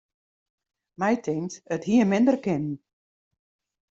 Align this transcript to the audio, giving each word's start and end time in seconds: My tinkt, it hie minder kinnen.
My 1.01 1.13
tinkt, 1.25 1.53
it 1.75 1.85
hie 1.87 2.05
minder 2.09 2.37
kinnen. 2.45 2.77